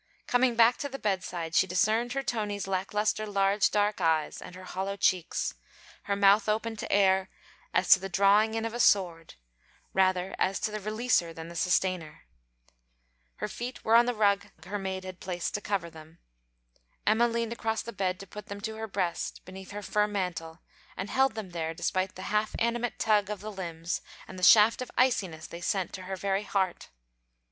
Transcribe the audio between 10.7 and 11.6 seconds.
the releaser than the